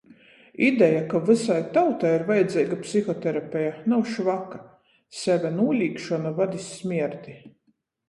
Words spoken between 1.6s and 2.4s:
tautai ir